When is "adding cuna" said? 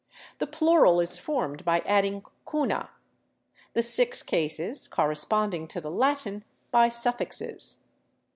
1.81-2.89